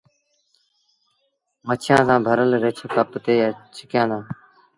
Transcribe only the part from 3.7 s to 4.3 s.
ڇڪيآندي۔